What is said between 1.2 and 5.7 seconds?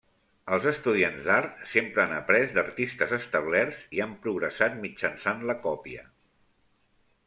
d'art sempre han après d'artistes establerts i han progressat mitjançant la